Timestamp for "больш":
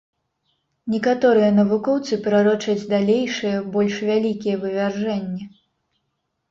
3.77-3.95